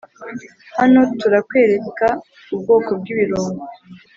[0.79, 2.07] hano turakwereka
[2.53, 3.61] ubwoko bw’ibirungo